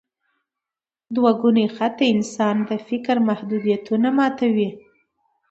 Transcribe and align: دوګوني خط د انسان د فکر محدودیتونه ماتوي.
دوګوني 1.13 1.65
خط 1.75 1.93
د 1.99 2.01
انسان 2.13 2.55
د 2.69 2.71
فکر 2.87 3.15
محدودیتونه 3.27 4.07
ماتوي. 4.17 4.69